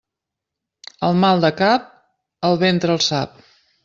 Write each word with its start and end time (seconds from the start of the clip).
El 1.09 1.19
mal 1.23 1.43
de 1.43 1.51
cap, 1.59 1.85
el 2.49 2.57
ventre 2.65 2.95
el 2.99 3.05
sap. 3.09 3.37